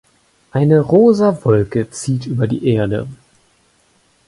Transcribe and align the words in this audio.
Eine 0.49 0.79
rosa 0.79 1.45
Wolke 1.45 1.91
zieht 1.91 2.25
über 2.25 2.47
die 2.47 2.67
Erde. 2.67 3.07